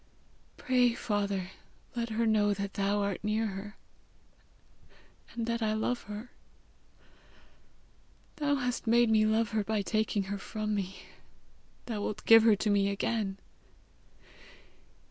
Pray, 0.57 0.95
Father, 0.95 1.51
let 1.95 2.09
her 2.09 2.25
know 2.25 2.55
that 2.55 2.73
thou 2.73 3.03
art 3.03 3.23
near 3.23 3.45
her, 3.45 3.77
and 5.35 5.45
that 5.45 5.61
I 5.61 5.73
love 5.73 6.01
her. 6.05 6.31
Thou 8.37 8.55
hast 8.55 8.87
made 8.87 9.11
me 9.11 9.27
love 9.27 9.51
her 9.51 9.63
by 9.63 9.83
taking 9.83 10.23
her 10.23 10.39
from 10.39 10.73
me: 10.73 11.03
thou 11.85 12.01
wilt 12.01 12.25
give 12.25 12.41
her 12.41 12.55
to 12.55 12.71
me 12.71 12.89
again! 12.89 13.37